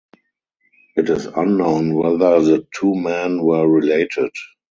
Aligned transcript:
It 0.95 1.11
is 1.11 1.27
unknown 1.27 1.93
whether 1.93 2.41
the 2.41 2.65
two 2.75 2.95
men 2.95 3.43
were 3.43 3.67
related. 3.67 4.31